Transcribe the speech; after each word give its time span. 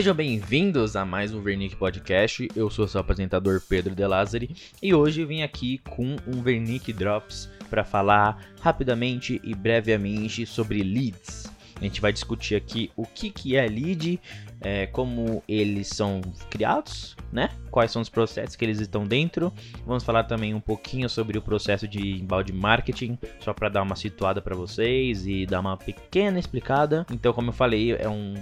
Sejam 0.00 0.14
bem-vindos 0.14 0.96
a 0.96 1.04
mais 1.04 1.34
um 1.34 1.42
Vernick 1.42 1.76
Podcast. 1.76 2.48
Eu 2.56 2.70
sou 2.70 2.88
seu 2.88 3.02
apresentador 3.02 3.60
Pedro 3.68 3.94
De 3.94 4.06
Lázari 4.06 4.56
e 4.82 4.94
hoje 4.94 5.26
vim 5.26 5.42
aqui 5.42 5.76
com 5.90 6.16
um 6.26 6.40
Vernick 6.40 6.90
Drops 6.90 7.50
para 7.68 7.84
falar 7.84 8.42
rapidamente 8.62 9.38
e 9.44 9.54
brevemente 9.54 10.46
sobre 10.46 10.82
leads. 10.82 11.52
A 11.76 11.84
gente 11.84 12.00
vai 12.00 12.14
discutir 12.14 12.54
aqui 12.54 12.90
o 12.96 13.04
que, 13.04 13.28
que 13.28 13.56
é 13.56 13.66
lead, 13.66 14.18
é, 14.60 14.86
como 14.86 15.42
eles 15.46 15.88
são 15.88 16.22
criados, 16.48 17.14
né? 17.30 17.50
Quais 17.70 17.90
são 17.90 18.00
os 18.00 18.08
processos 18.08 18.56
que 18.56 18.64
eles 18.64 18.80
estão 18.80 19.06
dentro. 19.06 19.52
Vamos 19.86 20.02
falar 20.02 20.24
também 20.24 20.54
um 20.54 20.60
pouquinho 20.60 21.08
sobre 21.10 21.36
o 21.36 21.42
processo 21.42 21.86
de 21.86 22.20
embalde 22.20 22.52
marketing, 22.52 23.18
só 23.40 23.52
para 23.52 23.68
dar 23.68 23.82
uma 23.82 23.96
situada 23.96 24.40
para 24.40 24.54
vocês 24.54 25.26
e 25.26 25.44
dar 25.44 25.60
uma 25.60 25.76
pequena 25.76 26.38
explicada. 26.38 27.06
Então, 27.10 27.32
como 27.32 27.50
eu 27.50 27.54
falei, 27.54 27.92
é 27.92 28.08
um 28.08 28.34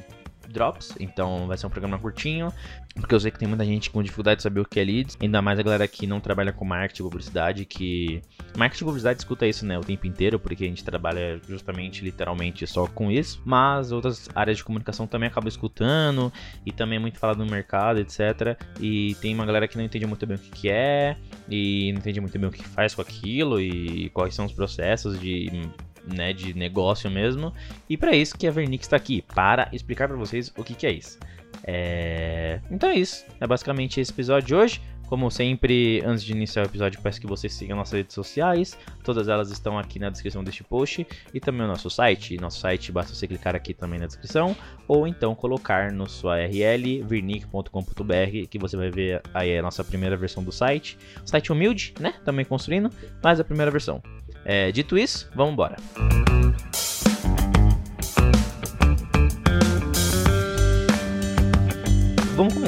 drops, 0.48 0.94
então 0.98 1.46
vai 1.46 1.56
ser 1.56 1.66
um 1.66 1.70
programa 1.70 1.98
curtinho, 1.98 2.52
porque 2.94 3.14
eu 3.14 3.20
sei 3.20 3.30
que 3.30 3.38
tem 3.38 3.48
muita 3.48 3.64
gente 3.64 3.90
com 3.90 4.02
dificuldade 4.02 4.38
de 4.38 4.42
saber 4.42 4.60
o 4.60 4.64
que 4.64 4.80
é 4.80 4.84
leads, 4.84 5.16
ainda 5.20 5.40
mais 5.40 5.58
a 5.58 5.62
galera 5.62 5.86
que 5.86 6.06
não 6.06 6.20
trabalha 6.20 6.52
com 6.52 6.64
marketing 6.64 7.02
e 7.02 7.04
publicidade, 7.04 7.64
que 7.64 8.22
marketing 8.56 8.84
e 8.84 8.86
publicidade 8.86 9.20
escuta 9.20 9.46
isso, 9.46 9.64
né, 9.64 9.78
o 9.78 9.82
tempo 9.82 10.06
inteiro, 10.06 10.38
porque 10.38 10.64
a 10.64 10.66
gente 10.66 10.84
trabalha 10.84 11.40
justamente, 11.48 12.04
literalmente, 12.04 12.66
só 12.66 12.86
com 12.86 13.10
isso, 13.10 13.40
mas 13.44 13.92
outras 13.92 14.28
áreas 14.34 14.56
de 14.56 14.64
comunicação 14.64 15.06
também 15.06 15.28
acabam 15.28 15.48
escutando, 15.48 16.32
e 16.66 16.72
também 16.72 16.96
é 16.96 17.00
muito 17.00 17.18
falado 17.18 17.38
no 17.38 17.46
mercado, 17.46 18.00
etc, 18.00 18.58
e 18.80 19.14
tem 19.20 19.34
uma 19.34 19.46
galera 19.46 19.68
que 19.68 19.76
não 19.76 19.84
entende 19.84 20.06
muito 20.06 20.26
bem 20.26 20.36
o 20.36 20.40
que, 20.40 20.50
que 20.50 20.68
é, 20.68 21.16
e 21.48 21.92
não 21.92 22.00
entende 22.00 22.20
muito 22.20 22.38
bem 22.38 22.48
o 22.48 22.52
que 22.52 22.64
faz 22.66 22.94
com 22.94 23.02
aquilo, 23.02 23.60
e 23.60 24.10
quais 24.10 24.34
são 24.34 24.44
os 24.44 24.52
processos 24.52 25.20
de 25.20 25.68
né, 26.06 26.32
de 26.32 26.54
negócio 26.54 27.10
mesmo. 27.10 27.52
E 27.88 27.96
para 27.96 28.14
isso 28.14 28.36
que 28.36 28.46
a 28.46 28.50
Vernix 28.50 28.86
está 28.86 28.96
aqui, 28.96 29.22
para 29.34 29.68
explicar 29.72 30.08
para 30.08 30.16
vocês 30.16 30.52
o 30.56 30.64
que, 30.64 30.74
que 30.74 30.86
é 30.86 30.92
isso. 30.92 31.18
É... 31.64 32.60
Então 32.70 32.88
é 32.88 32.96
isso, 32.96 33.24
é 33.40 33.46
basicamente 33.46 34.00
esse 34.00 34.12
episódio 34.12 34.46
de 34.46 34.54
hoje. 34.54 34.80
Como 35.08 35.30
sempre, 35.30 36.02
antes 36.04 36.22
de 36.22 36.32
iniciar 36.32 36.64
o 36.64 36.66
episódio, 36.66 37.00
peço 37.00 37.18
que 37.18 37.26
vocês 37.26 37.54
sigam 37.54 37.78
nossas 37.78 37.94
redes 37.94 38.14
sociais. 38.14 38.76
Todas 39.02 39.26
elas 39.26 39.50
estão 39.50 39.78
aqui 39.78 39.98
na 39.98 40.10
descrição 40.10 40.44
deste 40.44 40.62
post. 40.62 41.06
E 41.32 41.40
também 41.40 41.62
o 41.62 41.66
nosso 41.66 41.88
site. 41.88 42.36
Nosso 42.36 42.60
site 42.60 42.92
basta 42.92 43.14
você 43.14 43.26
clicar 43.26 43.56
aqui 43.56 43.72
também 43.72 43.98
na 43.98 44.06
descrição. 44.06 44.54
Ou 44.86 45.06
então 45.06 45.34
colocar 45.34 45.90
no 45.90 46.06
sua 46.06 46.36
URL 46.36 47.02
virnic.com.br 47.04 48.48
que 48.50 48.58
você 48.58 48.76
vai 48.76 48.90
ver 48.90 49.22
aí 49.32 49.56
a 49.56 49.62
nossa 49.62 49.82
primeira 49.82 50.14
versão 50.14 50.44
do 50.44 50.52
site. 50.52 50.98
Site 51.24 51.50
humilde, 51.50 51.94
né? 51.98 52.12
Também 52.22 52.44
construindo, 52.44 52.90
mas 53.24 53.40
a 53.40 53.44
primeira 53.44 53.70
versão. 53.70 54.02
É, 54.44 54.70
dito 54.72 54.96
isso, 54.96 55.28
vamos 55.34 55.52
embora. 55.52 55.76
Vamos 55.96 56.87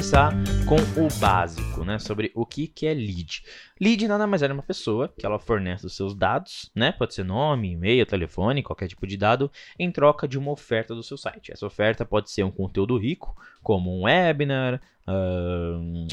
começar 0.01 0.33
com 0.65 0.77
o 0.99 1.19
básico, 1.19 1.85
né? 1.85 1.99
Sobre 1.99 2.31
o 2.33 2.43
que, 2.43 2.65
que 2.65 2.87
é 2.87 2.93
lead. 2.93 3.43
Lead 3.79 4.07
nada 4.07 4.25
mais 4.25 4.41
é 4.41 4.51
uma 4.51 4.63
pessoa 4.63 5.07
que 5.07 5.23
ela 5.23 5.37
fornece 5.37 5.85
os 5.85 5.95
seus 5.95 6.15
dados, 6.15 6.71
né? 6.73 6.91
Pode 6.91 7.13
ser 7.13 7.23
nome, 7.23 7.73
e-mail, 7.73 8.03
telefone, 8.03 8.63
qualquer 8.63 8.87
tipo 8.87 9.05
de 9.05 9.15
dado, 9.15 9.51
em 9.77 9.91
troca 9.91 10.27
de 10.27 10.39
uma 10.39 10.49
oferta 10.49 10.95
do 10.95 11.03
seu 11.03 11.17
site. 11.17 11.51
Essa 11.51 11.67
oferta 11.67 12.03
pode 12.03 12.31
ser 12.31 12.41
um 12.41 12.49
conteúdo 12.49 12.97
rico, 12.97 13.35
como 13.61 13.95
um 13.95 14.05
webinar, 14.05 14.81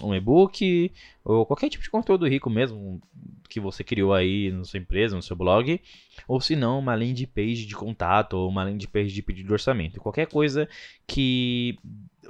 um 0.03 0.15
e-book, 0.15 0.93
ou 1.25 1.47
qualquer 1.47 1.71
tipo 1.71 1.83
de 1.83 1.91
conteúdo 1.91 2.29
rico 2.29 2.51
mesmo 2.51 3.01
que 3.49 3.59
você 3.59 3.83
criou 3.83 4.13
aí 4.13 4.53
na 4.53 4.65
sua 4.65 4.79
empresa, 4.79 5.17
no 5.17 5.23
seu 5.23 5.35
blog, 5.35 5.81
ou 6.27 6.43
se 6.43 6.55
não, 6.55 6.79
uma 6.79 6.95
landing 6.95 7.27
page 7.27 7.65
de 7.65 7.75
contato 7.75 8.35
ou 8.35 8.51
uma 8.51 8.65
landing 8.65 8.87
page 8.87 9.15
de 9.15 9.23
pedido 9.23 9.47
de 9.47 9.53
orçamento. 9.53 9.99
Qualquer 9.99 10.27
coisa 10.27 10.69
que 11.07 11.79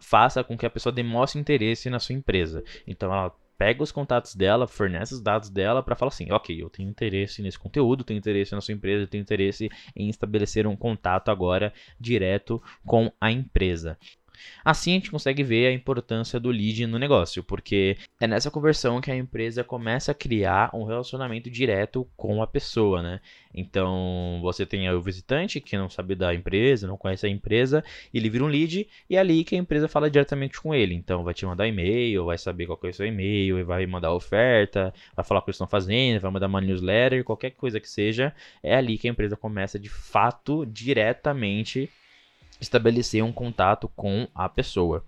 faça 0.00 0.44
com 0.44 0.56
que 0.56 0.66
a 0.66 0.70
pessoa 0.70 0.92
demonstre 0.92 1.40
interesse 1.40 1.90
na 1.90 1.98
sua 1.98 2.14
empresa. 2.14 2.62
Então 2.86 3.12
ela 3.12 3.32
pega 3.58 3.82
os 3.82 3.90
contatos 3.90 4.36
dela, 4.36 4.68
fornece 4.68 5.12
os 5.12 5.20
dados 5.20 5.50
dela 5.50 5.82
para 5.82 5.96
falar 5.96 6.10
assim, 6.10 6.30
ok, 6.30 6.62
eu 6.62 6.70
tenho 6.70 6.88
interesse 6.88 7.42
nesse 7.42 7.58
conteúdo, 7.58 8.04
tenho 8.04 8.18
interesse 8.18 8.54
na 8.54 8.60
sua 8.60 8.72
empresa, 8.72 9.08
tenho 9.08 9.20
interesse 9.20 9.68
em 9.96 10.08
estabelecer 10.08 10.64
um 10.66 10.76
contato 10.76 11.28
agora 11.28 11.72
direto 11.98 12.62
com 12.86 13.12
a 13.20 13.32
empresa. 13.32 13.98
Assim 14.64 14.92
a 14.92 14.94
gente 14.94 15.10
consegue 15.10 15.42
ver 15.42 15.66
a 15.68 15.72
importância 15.72 16.38
do 16.38 16.50
lead 16.50 16.86
no 16.86 16.98
negócio, 16.98 17.42
porque 17.42 17.96
é 18.20 18.26
nessa 18.26 18.50
conversão 18.50 19.00
que 19.00 19.10
a 19.10 19.16
empresa 19.16 19.64
começa 19.64 20.12
a 20.12 20.14
criar 20.14 20.70
um 20.74 20.84
relacionamento 20.84 21.50
direto 21.50 22.08
com 22.16 22.42
a 22.42 22.46
pessoa, 22.46 23.02
né? 23.02 23.20
Então 23.54 24.38
você 24.42 24.66
tem 24.66 24.90
o 24.90 25.00
visitante 25.00 25.60
que 25.60 25.76
não 25.76 25.88
sabe 25.88 26.14
da 26.14 26.34
empresa, 26.34 26.86
não 26.86 26.96
conhece 26.96 27.26
a 27.26 27.28
empresa, 27.28 27.82
ele 28.12 28.28
vira 28.28 28.44
um 28.44 28.48
lead 28.48 28.88
e 29.08 29.16
é 29.16 29.18
ali 29.18 29.44
que 29.44 29.54
a 29.54 29.58
empresa 29.58 29.88
fala 29.88 30.10
diretamente 30.10 30.60
com 30.60 30.74
ele. 30.74 30.94
Então 30.94 31.24
vai 31.24 31.34
te 31.34 31.46
mandar 31.46 31.66
e-mail, 31.66 32.24
vai 32.24 32.38
saber 32.38 32.66
qual 32.66 32.78
é 32.82 32.88
o 32.88 32.94
seu 32.94 33.06
e-mail, 33.06 33.64
vai 33.64 33.86
mandar 33.86 34.12
oferta, 34.12 34.92
vai 35.14 35.24
falar 35.24 35.40
o 35.40 35.42
que 35.42 35.50
eles 35.50 35.56
estão 35.56 35.66
fazendo, 35.66 36.20
vai 36.20 36.30
mandar 36.30 36.46
uma 36.46 36.60
newsletter, 36.60 37.24
qualquer 37.24 37.50
coisa 37.50 37.80
que 37.80 37.88
seja, 37.88 38.34
é 38.62 38.74
ali 38.74 38.98
que 38.98 39.08
a 39.08 39.10
empresa 39.10 39.36
começa 39.36 39.78
de 39.78 39.88
fato 39.88 40.66
diretamente 40.66 41.90
estabelecer 42.60 43.22
um 43.22 43.32
contato 43.32 43.88
com 43.96 44.28
a 44.34 44.48
pessoa. 44.48 45.04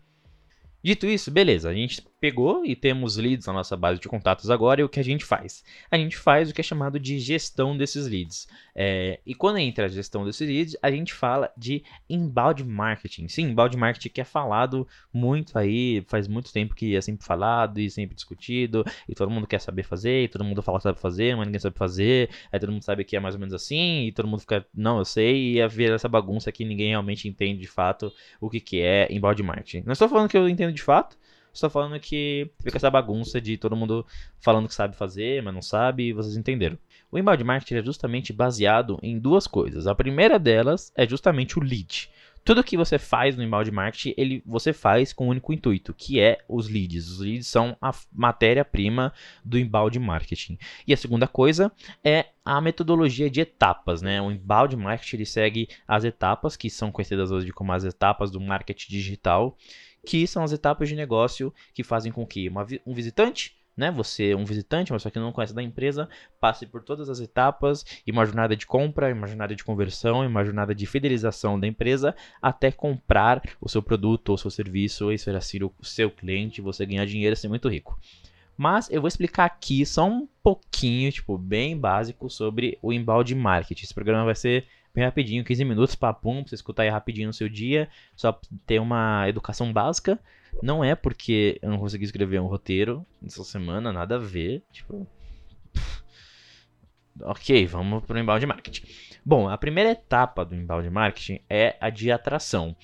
Dito 0.82 1.06
isso, 1.06 1.30
beleza, 1.30 1.68
a 1.68 1.74
gente 1.74 2.02
pegou 2.20 2.64
e 2.64 2.76
temos 2.76 3.16
leads 3.16 3.46
na 3.46 3.52
nossa 3.54 3.76
base 3.76 3.98
de 3.98 4.08
contatos 4.08 4.50
agora, 4.50 4.80
e 4.80 4.84
o 4.84 4.88
que 4.88 5.00
a 5.00 5.04
gente 5.04 5.24
faz? 5.24 5.64
A 5.90 5.96
gente 5.96 6.16
faz 6.16 6.50
o 6.50 6.54
que 6.54 6.60
é 6.60 6.64
chamado 6.64 7.00
de 7.00 7.18
gestão 7.18 7.76
desses 7.76 8.06
leads. 8.06 8.46
É, 8.74 9.20
e 9.24 9.34
quando 9.34 9.58
entra 9.58 9.86
a 9.86 9.88
gestão 9.88 10.24
desses 10.24 10.46
leads, 10.46 10.76
a 10.82 10.90
gente 10.90 11.14
fala 11.14 11.50
de 11.56 11.82
inbound 12.08 12.62
marketing. 12.64 13.26
Sim, 13.28 13.50
inbound 13.50 13.76
marketing 13.76 14.10
que 14.10 14.20
é 14.20 14.24
falado 14.24 14.86
muito 15.12 15.58
aí, 15.58 16.04
faz 16.06 16.28
muito 16.28 16.52
tempo 16.52 16.74
que 16.74 16.94
é 16.94 17.00
sempre 17.00 17.24
falado 17.24 17.80
e 17.80 17.88
sempre 17.90 18.14
discutido, 18.14 18.84
e 19.08 19.14
todo 19.14 19.30
mundo 19.30 19.46
quer 19.46 19.60
saber 19.60 19.82
fazer, 19.82 20.24
e 20.24 20.28
todo 20.28 20.44
mundo 20.44 20.62
fala 20.62 20.78
que 20.78 20.84
sabe 20.84 21.00
fazer, 21.00 21.34
mas 21.36 21.46
ninguém 21.46 21.60
sabe 21.60 21.76
fazer, 21.76 22.28
aí 22.52 22.60
todo 22.60 22.70
mundo 22.70 22.82
sabe 22.82 23.02
que 23.04 23.16
é 23.16 23.20
mais 23.20 23.34
ou 23.34 23.40
menos 23.40 23.54
assim, 23.54 24.06
e 24.06 24.12
todo 24.12 24.28
mundo 24.28 24.40
fica, 24.40 24.66
não, 24.74 24.98
eu 24.98 25.04
sei, 25.04 25.54
e 25.54 25.60
é 25.60 25.66
ver 25.66 25.92
essa 25.92 26.08
bagunça 26.08 26.52
que 26.52 26.64
ninguém 26.64 26.90
realmente 26.90 27.26
entende 27.26 27.60
de 27.60 27.66
fato 27.66 28.12
o 28.40 28.50
que, 28.50 28.60
que 28.60 28.80
é 28.80 29.08
inbound 29.10 29.42
marketing. 29.42 29.84
Não 29.86 29.92
estou 29.92 30.08
falando 30.08 30.28
que 30.28 30.36
eu 30.36 30.48
entendo 30.48 30.72
de 30.72 30.82
fato, 30.82 31.16
Estou 31.52 31.68
falando 31.68 31.98
que 31.98 32.50
fica 32.62 32.76
essa 32.76 32.90
bagunça 32.90 33.40
de 33.40 33.56
todo 33.56 33.76
mundo 33.76 34.06
falando 34.40 34.68
que 34.68 34.74
sabe 34.74 34.96
fazer, 34.96 35.42
mas 35.42 35.52
não 35.52 35.62
sabe, 35.62 36.08
e 36.08 36.12
vocês 36.12 36.36
entenderam. 36.36 36.78
O 37.10 37.18
inbound 37.18 37.42
marketing 37.42 37.74
é 37.74 37.84
justamente 37.84 38.32
baseado 38.32 38.98
em 39.02 39.18
duas 39.18 39.46
coisas. 39.46 39.86
A 39.86 39.94
primeira 39.94 40.38
delas 40.38 40.92
é 40.94 41.06
justamente 41.06 41.58
o 41.58 41.62
lead. 41.62 42.08
Tudo 42.42 42.64
que 42.64 42.76
você 42.76 42.98
faz 42.98 43.36
no 43.36 43.42
inbound 43.42 43.70
marketing, 43.70 44.14
ele, 44.16 44.42
você 44.46 44.72
faz 44.72 45.12
com 45.12 45.26
um 45.26 45.28
único 45.28 45.52
intuito, 45.52 45.92
que 45.92 46.18
é 46.18 46.38
os 46.48 46.68
leads. 46.68 47.08
Os 47.08 47.20
leads 47.20 47.46
são 47.46 47.76
a 47.80 47.92
matéria-prima 48.12 49.12
do 49.44 49.58
inbound 49.58 49.98
marketing. 49.98 50.58
E 50.86 50.94
a 50.94 50.96
segunda 50.96 51.28
coisa 51.28 51.70
é 52.02 52.26
a 52.44 52.60
metodologia 52.60 53.28
de 53.28 53.42
etapas, 53.42 54.00
né? 54.00 54.22
O 54.22 54.30
inbound 54.30 54.74
marketing 54.74 55.16
ele 55.16 55.26
segue 55.26 55.68
as 55.86 56.04
etapas 56.04 56.56
que 56.56 56.70
são 56.70 56.90
conhecidas 56.90 57.30
hoje 57.30 57.52
como 57.52 57.72
as 57.72 57.84
etapas 57.84 58.30
do 58.30 58.40
marketing 58.40 58.90
digital 58.90 59.56
que 60.04 60.26
são 60.26 60.42
as 60.42 60.52
etapas 60.52 60.88
de 60.88 60.96
negócio 60.96 61.52
que 61.74 61.82
fazem 61.82 62.10
com 62.12 62.26
que 62.26 62.48
uma, 62.48 62.66
um 62.86 62.94
visitante 62.94 63.58
né? 63.80 63.90
Você, 63.90 64.34
um 64.34 64.44
visitante, 64.44 64.92
mas 64.92 65.02
só 65.02 65.08
que 65.08 65.18
não 65.18 65.32
conhece 65.32 65.54
da 65.54 65.62
empresa, 65.62 66.06
passe 66.38 66.66
por 66.66 66.82
todas 66.82 67.08
as 67.08 67.18
etapas 67.18 67.84
e 68.06 68.10
uma 68.10 68.26
jornada 68.26 68.54
de 68.54 68.66
compra, 68.66 69.12
uma 69.12 69.26
jornada 69.26 69.56
de 69.56 69.64
conversão, 69.64 70.26
uma 70.26 70.44
jornada 70.44 70.74
de 70.74 70.84
fidelização 70.84 71.58
da 71.58 71.66
empresa 71.66 72.14
até 72.42 72.70
comprar 72.70 73.40
o 73.58 73.70
seu 73.70 73.82
produto 73.82 74.28
ou 74.28 74.38
seu 74.38 74.50
serviço 74.50 75.10
e 75.10 75.18
ser 75.18 75.34
assim 75.34 75.62
o 75.62 75.72
seu 75.82 76.10
cliente, 76.10 76.60
você 76.60 76.84
ganhar 76.84 77.06
dinheiro 77.06 77.32
e 77.32 77.36
ser 77.36 77.48
muito 77.48 77.70
rico. 77.70 77.98
Mas 78.54 78.90
eu 78.90 79.00
vou 79.00 79.08
explicar 79.08 79.46
aqui 79.46 79.86
só 79.86 80.06
um 80.06 80.28
pouquinho, 80.42 81.10
tipo, 81.10 81.38
bem 81.38 81.78
básico 81.78 82.28
sobre 82.28 82.78
o 82.82 82.92
embalde 82.92 83.34
marketing. 83.34 83.84
Esse 83.84 83.94
programa 83.94 84.26
vai 84.26 84.34
ser 84.34 84.66
bem 84.94 85.04
rapidinho, 85.04 85.44
15 85.44 85.64
minutos, 85.64 85.94
papum, 85.94 86.42
pra 86.42 86.48
você 86.48 86.54
escutar 86.54 86.82
aí 86.82 86.88
rapidinho 86.88 87.28
no 87.28 87.32
seu 87.32 87.48
dia, 87.48 87.88
só 88.16 88.38
ter 88.66 88.80
uma 88.80 89.28
educação 89.28 89.72
básica. 89.72 90.18
Não 90.62 90.84
é 90.84 90.94
porque 90.94 91.58
eu 91.62 91.70
não 91.70 91.78
consegui 91.78 92.04
escrever 92.04 92.40
um 92.40 92.46
roteiro 92.46 93.06
nessa 93.22 93.44
semana, 93.44 93.92
nada 93.92 94.16
a 94.16 94.18
ver, 94.18 94.62
tipo... 94.72 95.06
ok, 97.22 97.66
vamos 97.66 98.04
pro 98.04 98.18
embalde 98.18 98.46
marketing. 98.46 98.86
Bom, 99.24 99.48
a 99.48 99.56
primeira 99.56 99.90
etapa 99.90 100.44
do 100.44 100.54
embalde 100.54 100.90
marketing 100.90 101.40
é 101.48 101.76
a 101.80 101.90
de 101.90 102.10
atração. 102.10 102.74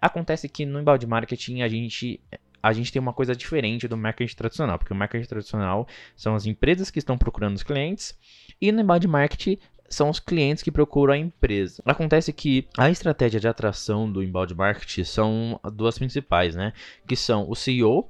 Acontece 0.00 0.48
que 0.48 0.66
no 0.66 0.80
embalde 0.80 1.06
marketing 1.06 1.62
a 1.62 1.68
gente 1.68 2.20
a 2.62 2.72
gente 2.72 2.90
tem 2.90 3.00
uma 3.00 3.12
coisa 3.12 3.36
diferente 3.36 3.86
do 3.86 3.94
marketing 3.94 4.34
tradicional, 4.36 4.78
porque 4.78 4.92
o 4.92 4.96
marketing 4.96 5.28
tradicional 5.28 5.86
são 6.16 6.34
as 6.34 6.46
empresas 6.46 6.90
que 6.90 6.98
estão 6.98 7.18
procurando 7.18 7.56
os 7.56 7.62
clientes 7.62 8.18
e 8.58 8.72
no 8.72 8.80
embalde 8.80 9.06
marketing 9.06 9.58
são 9.88 10.10
os 10.10 10.18
clientes 10.18 10.62
que 10.62 10.72
procuram 10.72 11.14
a 11.14 11.18
empresa. 11.18 11.82
Acontece 11.84 12.32
que 12.32 12.66
a 12.76 12.90
estratégia 12.90 13.40
de 13.40 13.48
atração 13.48 14.10
do 14.10 14.22
inbound 14.22 14.54
marketing 14.54 15.04
são 15.04 15.60
duas 15.72 15.98
principais, 15.98 16.54
né? 16.54 16.72
Que 17.06 17.16
são 17.16 17.48
o 17.48 17.54
CEO, 17.54 18.08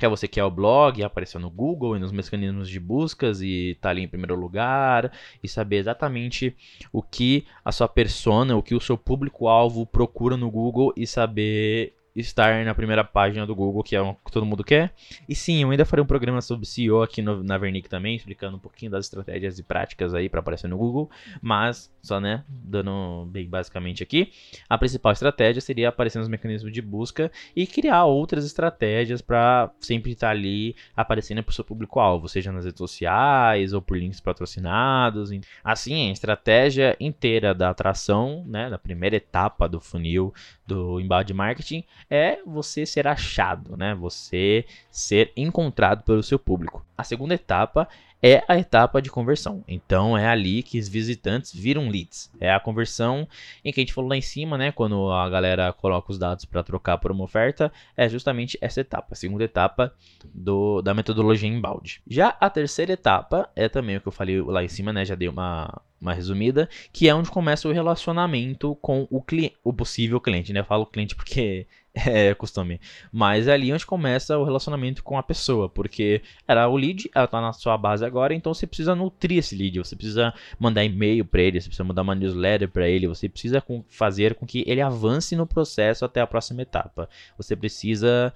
que 0.00 0.06
é 0.06 0.08
você 0.08 0.26
que 0.26 0.40
é 0.40 0.44
o 0.44 0.50
blog, 0.50 1.02
apareceu 1.02 1.38
no 1.38 1.50
Google 1.50 1.94
e 1.96 2.00
nos 2.00 2.10
mecanismos 2.10 2.68
de 2.68 2.80
buscas 2.80 3.42
e 3.42 3.76
tá 3.80 3.90
ali 3.90 4.02
em 4.02 4.08
primeiro 4.08 4.34
lugar 4.34 5.12
e 5.42 5.48
saber 5.48 5.76
exatamente 5.76 6.56
o 6.90 7.02
que 7.02 7.46
a 7.62 7.70
sua 7.70 7.86
persona, 7.86 8.56
o 8.56 8.62
que 8.62 8.74
o 8.74 8.80
seu 8.80 8.96
público-alvo 8.96 9.84
procura 9.86 10.38
no 10.38 10.50
Google 10.50 10.92
e 10.96 11.06
saber 11.06 11.94
estar 12.14 12.64
na 12.64 12.74
primeira 12.74 13.04
página 13.04 13.46
do 13.46 13.54
Google, 13.54 13.82
que 13.82 13.94
é 13.94 14.00
o 14.00 14.14
que 14.14 14.32
todo 14.32 14.46
mundo 14.46 14.64
quer. 14.64 14.92
E 15.28 15.34
sim, 15.34 15.62
eu 15.62 15.70
ainda 15.70 15.84
farei 15.84 16.02
um 16.02 16.06
programa 16.06 16.40
sobre 16.40 16.66
SEO 16.66 17.02
aqui 17.02 17.22
no, 17.22 17.42
na 17.42 17.56
Vernic 17.56 17.88
também, 17.88 18.16
explicando 18.16 18.56
um 18.56 18.60
pouquinho 18.60 18.90
das 18.90 19.06
estratégias 19.06 19.58
e 19.58 19.62
práticas 19.62 20.14
aí 20.14 20.28
para 20.28 20.40
aparecer 20.40 20.68
no 20.68 20.76
Google, 20.76 21.10
mas 21.40 21.92
só, 22.02 22.20
né, 22.20 22.44
dando 22.48 23.26
bem 23.30 23.48
basicamente 23.48 24.02
aqui, 24.02 24.32
a 24.68 24.78
principal 24.78 25.12
estratégia 25.12 25.60
seria 25.60 25.88
aparecer 25.88 26.18
nos 26.18 26.28
mecanismos 26.28 26.72
de 26.72 26.80
busca 26.80 27.30
e 27.54 27.66
criar 27.66 28.04
outras 28.04 28.44
estratégias 28.44 29.20
para 29.20 29.70
sempre 29.80 30.12
estar 30.12 30.30
ali 30.30 30.74
aparecendo 30.96 31.42
para 31.42 31.50
o 31.50 31.54
seu 31.54 31.64
público-alvo, 31.64 32.28
seja 32.28 32.50
nas 32.50 32.64
redes 32.64 32.78
sociais 32.78 33.72
ou 33.72 33.82
por 33.82 33.98
links 33.98 34.20
patrocinados. 34.20 35.30
Assim, 35.62 36.08
a 36.08 36.12
estratégia 36.12 36.96
inteira 36.98 37.54
da 37.54 37.70
atração, 37.70 38.44
né, 38.46 38.70
da 38.70 38.78
primeira 38.78 39.16
etapa 39.16 39.68
do 39.68 39.80
funil 39.80 40.32
do 40.66 41.00
inbound 41.00 41.34
marketing 41.34 41.84
é 42.10 42.40
você 42.44 42.84
ser 42.84 43.06
achado, 43.06 43.76
né? 43.76 43.94
Você 43.94 44.64
ser 44.90 45.32
encontrado 45.36 46.02
pelo 46.02 46.22
seu 46.22 46.38
público. 46.38 46.84
A 46.98 47.04
segunda 47.04 47.34
etapa 47.34 47.88
é 48.22 48.44
a 48.46 48.58
etapa 48.58 49.00
de 49.00 49.10
conversão. 49.10 49.64
Então 49.66 50.16
é 50.16 50.26
ali 50.26 50.62
que 50.62 50.78
os 50.78 50.88
visitantes 50.88 51.54
viram 51.54 51.88
leads. 51.88 52.30
É 52.38 52.52
a 52.52 52.60
conversão 52.60 53.26
em 53.64 53.72
que 53.72 53.80
a 53.80 53.82
gente 53.82 53.94
falou 53.94 54.10
lá 54.10 54.16
em 54.16 54.20
cima, 54.20 54.58
né? 54.58 54.72
Quando 54.72 55.10
a 55.10 55.28
galera 55.28 55.72
coloca 55.72 56.12
os 56.12 56.18
dados 56.18 56.44
para 56.44 56.62
trocar 56.62 56.98
por 56.98 57.10
uma 57.10 57.24
oferta, 57.24 57.72
é 57.96 58.08
justamente 58.08 58.58
essa 58.60 58.80
etapa, 58.80 59.08
a 59.12 59.16
segunda 59.16 59.44
etapa 59.44 59.94
do, 60.34 60.82
da 60.82 60.92
metodologia 60.92 61.48
inbound. 61.48 62.02
Já 62.06 62.36
a 62.40 62.50
terceira 62.50 62.92
etapa 62.92 63.48
é 63.56 63.68
também 63.68 63.96
o 63.96 64.00
que 64.00 64.08
eu 64.08 64.12
falei 64.12 64.40
lá 64.42 64.62
em 64.62 64.68
cima, 64.68 64.92
né? 64.92 65.04
Já 65.04 65.14
dei 65.14 65.28
uma, 65.28 65.80
uma 66.00 66.12
resumida, 66.12 66.68
que 66.92 67.08
é 67.08 67.14
onde 67.14 67.30
começa 67.30 67.68
o 67.68 67.72
relacionamento 67.72 68.74
com 68.76 69.06
o, 69.10 69.24
o 69.64 69.72
possível 69.72 70.20
cliente, 70.20 70.52
né? 70.52 70.60
Eu 70.60 70.64
falo 70.64 70.84
cliente 70.84 71.14
porque 71.14 71.66
é 72.06 72.34
costume. 72.34 72.80
Mas 73.12 73.48
é 73.48 73.52
ali 73.52 73.72
onde 73.72 73.86
começa 73.86 74.38
o 74.38 74.44
relacionamento 74.44 75.02
com 75.02 75.18
a 75.18 75.22
pessoa, 75.22 75.68
porque 75.68 76.22
era 76.46 76.68
o 76.68 76.76
lead, 76.76 77.10
ela 77.14 77.26
tá 77.26 77.40
na 77.40 77.52
sua 77.52 77.76
base 77.76 78.04
agora, 78.04 78.34
então 78.34 78.54
você 78.54 78.66
precisa 78.66 78.94
nutrir 78.94 79.38
esse 79.38 79.54
lead, 79.54 79.78
você 79.78 79.96
precisa 79.96 80.32
mandar 80.58 80.84
e-mail 80.84 81.24
para 81.24 81.42
ele, 81.42 81.60
você 81.60 81.68
precisa 81.68 81.84
mandar 81.84 82.02
uma 82.02 82.14
newsletter 82.14 82.68
para 82.68 82.88
ele, 82.88 83.06
você 83.06 83.28
precisa 83.28 83.62
fazer 83.88 84.34
com 84.34 84.46
que 84.46 84.64
ele 84.66 84.80
avance 84.80 85.36
no 85.36 85.46
processo 85.46 86.04
até 86.04 86.20
a 86.20 86.26
próxima 86.26 86.62
etapa. 86.62 87.08
Você 87.36 87.54
precisa 87.56 88.32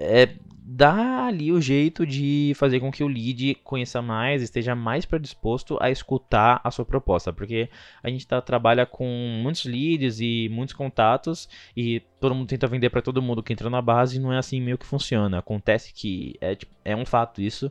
é, 0.00 0.28
dá 0.64 1.26
ali 1.26 1.52
o 1.52 1.60
jeito 1.60 2.06
de 2.06 2.52
fazer 2.56 2.80
com 2.80 2.90
que 2.90 3.04
o 3.04 3.08
lead 3.08 3.56
conheça 3.56 4.00
mais, 4.00 4.40
esteja 4.40 4.74
mais 4.74 5.04
predisposto 5.04 5.76
a 5.80 5.90
escutar 5.90 6.60
a 6.64 6.70
sua 6.70 6.84
proposta, 6.84 7.32
porque 7.32 7.68
a 8.02 8.08
gente 8.08 8.26
tá, 8.26 8.40
trabalha 8.40 8.86
com 8.86 9.06
muitos 9.42 9.64
leads 9.64 10.20
e 10.20 10.48
muitos 10.50 10.74
contatos 10.74 11.48
e 11.76 12.00
todo 12.18 12.34
mundo 12.34 12.46
tenta 12.46 12.66
vender 12.66 12.88
para 12.88 13.02
todo 13.02 13.20
mundo 13.20 13.42
que 13.42 13.52
entra 13.52 13.68
na 13.68 13.82
base 13.82 14.16
e 14.16 14.20
não 14.20 14.32
é 14.32 14.38
assim 14.38 14.60
meio 14.60 14.78
que 14.78 14.86
funciona. 14.86 15.38
Acontece 15.38 15.92
que 15.92 16.36
é, 16.40 16.54
tipo, 16.54 16.74
é 16.84 16.96
um 16.96 17.04
fato 17.04 17.42
isso, 17.42 17.70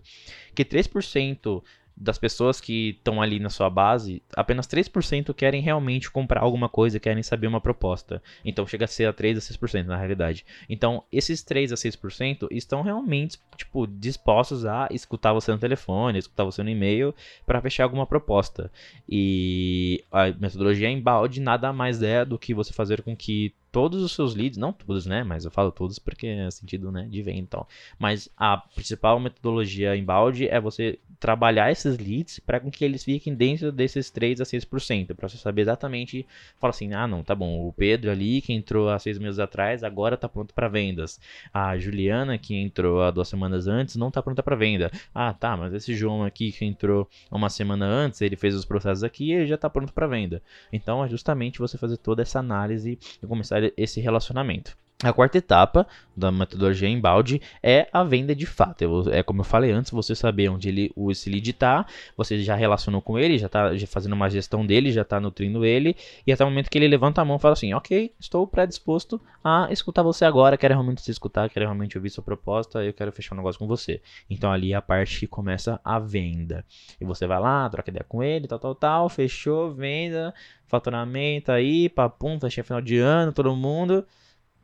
que 0.53 0.63
3% 0.63 1.63
das 1.99 2.17
pessoas 2.17 2.61
que 2.61 2.91
estão 2.91 3.21
ali 3.21 3.39
na 3.39 3.49
sua 3.49 3.69
base, 3.69 4.23
apenas 4.33 4.65
3% 4.67 5.33
querem 5.33 5.61
realmente 5.61 6.09
comprar 6.09 6.41
alguma 6.41 6.69
coisa, 6.69 6.99
querem 6.99 7.21
saber 7.21 7.47
uma 7.47 7.59
proposta. 7.59 8.23
Então 8.45 8.65
chega 8.65 8.85
a 8.85 8.87
ser 8.87 9.05
a 9.05 9.13
3 9.13 9.37
a 9.37 9.41
6% 9.41 9.85
na 9.85 9.97
realidade. 9.97 10.45
Então, 10.69 11.03
esses 11.11 11.43
3 11.43 11.73
a 11.73 11.75
6% 11.75 12.47
estão 12.51 12.81
realmente, 12.81 13.37
tipo, 13.57 13.85
dispostos 13.85 14.65
a 14.65 14.87
escutar 14.91 15.33
você 15.33 15.51
no 15.51 15.57
telefone, 15.57 16.19
escutar 16.19 16.45
você 16.45 16.63
no 16.63 16.69
e-mail 16.69 17.13
para 17.45 17.61
fechar 17.61 17.83
alguma 17.83 18.05
proposta. 18.05 18.71
E 19.07 20.03
a 20.11 20.27
metodologia 20.39 20.89
embalde 20.89 21.41
nada 21.41 21.73
mais 21.73 22.01
é 22.01 22.23
do 22.23 22.39
que 22.39 22.53
você 22.53 22.71
fazer 22.71 23.01
com 23.01 23.15
que 23.15 23.53
todos 23.71 24.03
os 24.03 24.13
seus 24.13 24.35
leads, 24.35 24.57
não 24.57 24.71
todos, 24.71 25.05
né? 25.05 25.23
Mas 25.23 25.45
eu 25.45 25.51
falo 25.51 25.71
todos 25.71 25.99
porque 25.99 26.27
é 26.27 26.51
sentido, 26.51 26.91
né, 26.91 27.07
de 27.09 27.21
venda 27.21 27.39
então. 27.39 27.67
Mas 27.97 28.29
a 28.37 28.57
principal 28.57 29.19
metodologia 29.19 29.95
embalde 29.95 30.47
é 30.47 30.59
você 30.59 30.99
trabalhar 31.19 31.71
esses 31.71 31.97
leads 31.97 32.39
para 32.39 32.59
que 32.59 32.85
eles 32.85 33.03
fiquem 33.03 33.35
dentro 33.35 33.71
desses 33.71 34.09
3 34.09 34.39
a 34.39 34.45
6%, 34.45 35.13
para 35.13 35.27
você 35.27 35.37
saber 35.37 35.63
exatamente, 35.63 36.25
fala 36.59 36.71
assim, 36.71 36.93
ah, 36.93 37.07
não, 37.07 37.23
tá 37.23 37.35
bom, 37.35 37.67
o 37.67 37.73
Pedro 37.73 38.09
ali 38.09 38.41
que 38.41 38.53
entrou 38.53 38.89
há 38.89 38.97
seis 38.97 39.19
meses 39.19 39.39
atrás, 39.39 39.83
agora 39.83 40.15
tá 40.15 40.29
pronto 40.29 40.53
para 40.53 40.69
vendas. 40.69 41.19
A 41.53 41.77
Juliana 41.77 42.37
que 42.37 42.55
entrou 42.55 43.01
há 43.01 43.11
duas 43.11 43.27
semanas 43.27 43.67
antes, 43.67 43.95
não 43.97 44.09
tá 44.09 44.23
pronta 44.23 44.41
para 44.41 44.55
venda. 44.55 44.89
Ah, 45.13 45.33
tá, 45.33 45.57
mas 45.57 45.73
esse 45.73 45.93
João 45.93 46.23
aqui 46.23 46.51
que 46.51 46.63
entrou 46.63 47.09
uma 47.29 47.49
semana 47.49 47.85
antes, 47.85 48.21
ele 48.21 48.35
fez 48.35 48.55
os 48.55 48.65
processos 48.65 49.03
aqui, 49.03 49.31
ele 49.31 49.47
já 49.47 49.57
tá 49.57 49.69
pronto 49.69 49.91
para 49.91 50.07
venda. 50.07 50.41
Então 50.71 51.03
é 51.03 51.09
justamente 51.09 51.59
você 51.59 51.77
fazer 51.77 51.97
toda 51.97 52.21
essa 52.21 52.39
análise 52.39 52.97
e 53.21 53.27
começar 53.27 53.58
esse 53.77 53.99
relacionamento. 53.99 54.77
A 55.01 55.13
quarta 55.13 55.37
etapa 55.37 55.87
da 56.13 56.29
metodologia 56.29 56.89
embalde 56.89 57.41
é 57.63 57.87
a 57.93 58.03
venda 58.03 58.35
de 58.35 58.45
fato. 58.45 59.09
É 59.09 59.23
como 59.23 59.39
eu 59.39 59.45
falei 59.45 59.71
antes, 59.71 59.93
você 59.93 60.13
saber 60.13 60.49
onde 60.49 60.67
ele, 60.67 60.91
esse 61.09 61.29
lead 61.29 61.51
está, 61.51 61.85
você 62.17 62.43
já 62.43 62.53
relacionou 62.53 63.01
com 63.01 63.17
ele, 63.17 63.37
já 63.37 63.45
está 63.45 63.71
fazendo 63.87 64.11
uma 64.11 64.29
gestão 64.29 64.65
dele, 64.65 64.91
já 64.91 65.03
está 65.03 65.17
nutrindo 65.17 65.63
ele, 65.63 65.95
e 66.27 66.33
até 66.33 66.43
o 66.43 66.49
momento 66.49 66.69
que 66.69 66.77
ele 66.77 66.89
levanta 66.89 67.21
a 67.21 67.25
mão 67.25 67.37
e 67.37 67.39
fala 67.39 67.53
assim, 67.53 67.73
ok, 67.73 68.13
estou 68.19 68.45
predisposto 68.45 69.21
a 69.41 69.69
escutar 69.71 70.03
você 70.03 70.25
agora, 70.25 70.57
quero 70.57 70.73
realmente 70.73 71.01
te 71.01 71.11
escutar, 71.11 71.49
quero 71.49 71.65
realmente 71.65 71.97
ouvir 71.97 72.09
sua 72.09 72.21
proposta, 72.21 72.83
eu 72.83 72.91
quero 72.91 73.13
fechar 73.13 73.35
um 73.35 73.37
negócio 73.37 73.57
com 73.57 73.67
você. 73.67 74.01
Então 74.29 74.51
ali 74.51 74.73
é 74.73 74.75
a 74.75 74.81
parte 74.81 75.21
que 75.21 75.27
começa 75.27 75.79
a 75.81 75.97
venda. 75.97 76.65
E 76.99 77.05
você 77.05 77.25
vai 77.25 77.39
lá, 77.39 77.69
troca 77.69 77.89
ideia 77.89 78.05
com 78.05 78.21
ele, 78.21 78.49
tal, 78.49 78.59
tal, 78.59 78.75
tal, 78.75 79.07
fechou, 79.07 79.73
venda, 79.73 80.33
faturamento 80.65 81.53
aí, 81.53 81.87
papum, 81.87 82.37
fechei 82.37 82.65
final 82.65 82.81
de 82.81 82.97
ano, 82.97 83.31
todo 83.31 83.55
mundo 83.55 84.05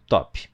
top. 0.07 0.49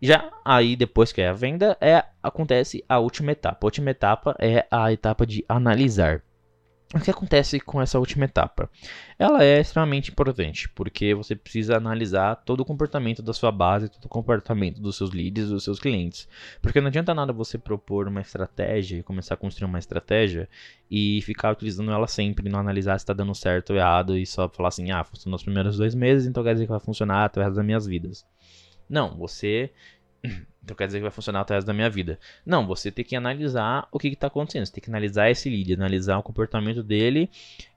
Já 0.00 0.30
aí, 0.44 0.76
depois 0.76 1.12
que 1.12 1.22
é 1.22 1.28
a 1.28 1.32
venda, 1.32 1.76
é, 1.80 2.04
acontece 2.22 2.84
a 2.88 2.98
última 2.98 3.32
etapa. 3.32 3.58
A 3.62 3.66
última 3.66 3.90
etapa 3.90 4.36
é 4.38 4.66
a 4.70 4.92
etapa 4.92 5.26
de 5.26 5.44
analisar. 5.48 6.22
O 6.94 7.00
que 7.00 7.10
acontece 7.10 7.58
com 7.58 7.82
essa 7.82 7.98
última 7.98 8.26
etapa? 8.26 8.70
Ela 9.18 9.42
é 9.42 9.60
extremamente 9.60 10.12
importante, 10.12 10.68
porque 10.68 11.14
você 11.14 11.34
precisa 11.34 11.76
analisar 11.76 12.36
todo 12.36 12.60
o 12.60 12.64
comportamento 12.64 13.22
da 13.22 13.32
sua 13.32 13.50
base, 13.50 13.88
todo 13.88 14.04
o 14.04 14.08
comportamento 14.08 14.80
dos 14.80 14.96
seus 14.96 15.10
leads, 15.12 15.48
dos 15.48 15.64
seus 15.64 15.80
clientes. 15.80 16.28
Porque 16.62 16.80
não 16.80 16.86
adianta 16.86 17.12
nada 17.12 17.32
você 17.32 17.58
propor 17.58 18.06
uma 18.06 18.20
estratégia 18.20 18.98
e 18.98 19.02
começar 19.02 19.34
a 19.34 19.36
construir 19.36 19.68
uma 19.68 19.80
estratégia 19.80 20.48
e 20.88 21.20
ficar 21.22 21.52
utilizando 21.52 21.90
ela 21.90 22.06
sempre, 22.06 22.48
não 22.48 22.60
analisar 22.60 22.96
se 22.98 23.02
está 23.02 23.12
dando 23.12 23.34
certo 23.34 23.70
ou 23.70 23.76
errado 23.76 24.16
e 24.16 24.24
só 24.24 24.48
falar 24.48 24.68
assim, 24.68 24.92
ah, 24.92 25.02
funcionou 25.02 25.34
nos 25.34 25.42
primeiros 25.42 25.76
dois 25.76 25.94
meses, 25.94 26.28
então 26.28 26.44
quer 26.44 26.52
dizer 26.52 26.66
que 26.66 26.70
vai 26.70 26.80
funcionar 26.80 27.32
resto 27.34 27.56
das 27.56 27.64
minhas 27.64 27.84
vidas. 27.84 28.24
Não, 28.88 29.16
você. 29.16 29.70
Então 30.66 30.76
quer 30.76 30.86
dizer 30.86 30.98
que 30.98 31.02
vai 31.02 31.12
funcionar 31.12 31.42
até 31.42 31.60
da 31.60 31.72
minha 31.72 31.88
vida. 31.88 32.18
Não, 32.44 32.66
você 32.66 32.90
tem 32.90 33.04
que 33.04 33.14
analisar 33.14 33.86
o 33.92 34.00
que 34.00 34.08
está 34.08 34.26
acontecendo. 34.26 34.66
Você 34.66 34.72
tem 34.72 34.82
que 34.82 34.90
analisar 34.90 35.30
esse 35.30 35.48
lead, 35.48 35.72
analisar 35.74 36.18
o 36.18 36.24
comportamento 36.24 36.82
dele 36.82 37.30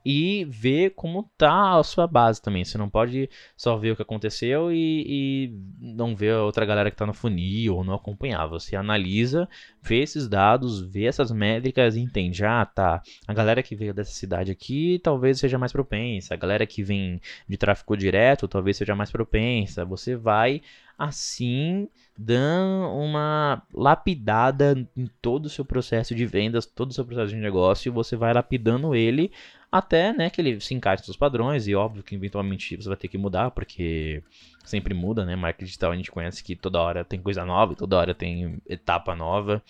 e 0.04 0.44
ver 0.46 0.90
como 0.96 1.30
tá 1.38 1.78
a 1.78 1.84
sua 1.84 2.08
base 2.08 2.42
também. 2.42 2.64
Você 2.64 2.76
não 2.76 2.90
pode 2.90 3.30
só 3.56 3.76
ver 3.76 3.92
o 3.92 3.96
que 3.96 4.02
aconteceu 4.02 4.72
e, 4.72 5.04
e 5.06 5.58
não 5.78 6.16
ver 6.16 6.32
a 6.32 6.42
outra 6.42 6.66
galera 6.66 6.90
que 6.90 6.94
está 6.96 7.06
no 7.06 7.14
funil 7.14 7.76
ou 7.76 7.84
não 7.84 7.94
acompanhar. 7.94 8.44
Você 8.48 8.74
analisa, 8.74 9.48
vê 9.80 10.02
esses 10.02 10.26
dados, 10.26 10.80
vê 10.80 11.04
essas 11.04 11.30
métricas 11.30 11.94
e 11.94 12.00
entende. 12.00 12.44
Ah, 12.44 12.66
tá. 12.66 13.00
A 13.24 13.32
galera 13.32 13.62
que 13.62 13.76
veio 13.76 13.94
dessa 13.94 14.12
cidade 14.12 14.50
aqui 14.50 14.98
talvez 15.00 15.38
seja 15.38 15.56
mais 15.56 15.70
propensa. 15.70 16.34
A 16.34 16.36
galera 16.36 16.66
que 16.66 16.82
vem 16.82 17.20
de 17.48 17.56
tráfego 17.56 17.96
direto 17.96 18.48
talvez 18.48 18.76
seja 18.76 18.96
mais 18.96 19.12
propensa. 19.12 19.84
Você 19.84 20.16
vai 20.16 20.60
assim 21.00 21.88
dando 22.14 22.92
uma 22.92 23.62
lapidada 23.72 24.86
em 24.94 25.08
todo 25.22 25.46
o 25.46 25.48
seu 25.48 25.64
processo 25.64 26.14
de 26.14 26.26
vendas, 26.26 26.66
todo 26.66 26.90
o 26.90 26.92
seu 26.92 27.06
processo 27.06 27.30
de 27.30 27.40
negócio, 27.40 27.90
você 27.90 28.16
vai 28.16 28.34
lapidando 28.34 28.94
ele 28.94 29.32
até 29.72 30.12
né, 30.12 30.28
que 30.28 30.38
ele 30.42 30.60
se 30.60 30.74
encaixe 30.74 31.00
nos 31.00 31.06
seus 31.06 31.16
padrões, 31.16 31.66
e 31.66 31.74
óbvio 31.74 32.02
que 32.02 32.14
eventualmente 32.14 32.76
você 32.76 32.86
vai 32.86 32.98
ter 32.98 33.08
que 33.08 33.16
mudar, 33.16 33.50
porque 33.52 34.22
sempre 34.62 34.92
muda, 34.92 35.24
né? 35.24 35.34
Marketing 35.36 35.64
digital 35.64 35.92
a 35.92 35.96
gente 35.96 36.10
conhece 36.10 36.44
que 36.44 36.54
toda 36.54 36.80
hora 36.80 37.02
tem 37.02 37.22
coisa 37.22 37.46
nova, 37.46 37.74
toda 37.74 37.96
hora 37.96 38.14
tem 38.14 38.60
etapa 38.68 39.14
nova, 39.14 39.62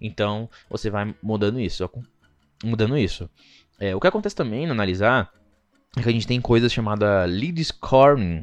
então 0.00 0.50
você 0.68 0.90
vai 0.90 1.14
mudando 1.22 1.60
isso, 1.60 1.88
mudando 2.64 2.98
isso. 2.98 3.30
É, 3.78 3.94
o 3.94 4.00
que 4.00 4.08
acontece 4.08 4.34
também 4.34 4.66
no 4.66 4.72
analisar 4.72 5.30
é 5.96 6.02
que 6.02 6.08
a 6.08 6.12
gente 6.12 6.26
tem 6.26 6.40
coisas 6.40 6.72
chamadas 6.72 7.30
lead 7.30 7.62
scoring, 7.62 8.42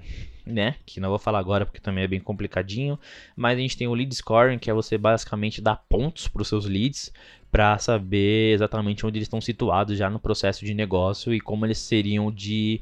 né? 0.50 0.76
Que 0.86 1.00
não 1.00 1.10
vou 1.10 1.20
falar 1.20 1.40
agora 1.40 1.66
porque 1.66 1.80
também 1.80 2.04
é 2.04 2.08
bem 2.08 2.20
complicadinho. 2.20 3.00
Mas 3.36 3.58
a 3.58 3.62
gente 3.62 3.78
tem 3.78 3.88
o 3.88 3.94
lead 3.94 4.14
scoring, 4.14 4.60
que 4.60 4.70
é 4.70 4.74
você 4.74 4.98
basicamente 4.98 5.62
dar 5.62 5.78
pontos 5.88 6.28
para 6.28 6.42
os 6.42 6.48
seus 6.48 6.66
leads 6.66 7.12
para 7.52 7.78
saber 7.80 8.54
exatamente 8.54 9.06
onde 9.06 9.18
eles 9.18 9.26
estão 9.26 9.42
situados 9.42 9.98
já 9.98 10.10
no 10.10 10.20
processo 10.20 10.64
de 10.64 10.74
negócio 10.74 11.34
e 11.34 11.40
como 11.40 11.66
eles 11.66 11.80
seriam 11.80 12.32
de 12.32 12.80